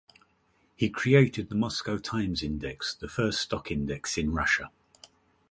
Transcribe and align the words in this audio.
He 0.75 0.89
created 0.89 1.49
the 1.49 1.55
Moscow 1.55 1.99
Times 1.99 2.41
Index, 2.41 2.95
the 2.95 3.07
first 3.07 3.39
stock 3.39 3.69
index 3.69 4.17
in 4.17 4.31
Russia. 4.33 4.71